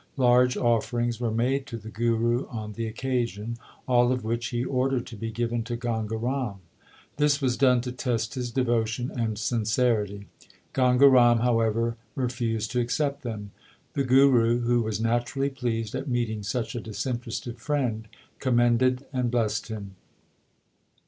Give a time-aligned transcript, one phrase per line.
[0.17, 3.57] Large offerings were made to the Guru on the occasion,
[3.87, 6.55] all of which he ordered to be given to Ganga Ram.
[7.17, 10.25] This was done to test his devotion and sincerity.
[10.73, 13.51] Ganga Ram, however, refused to accept them.
[13.93, 18.07] The Guru, who was naturally pleased at meeting such a disinterested friend,
[18.39, 19.93] commended and blessed him.